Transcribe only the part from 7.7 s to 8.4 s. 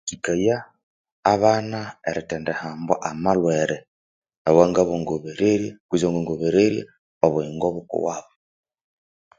bukuwabo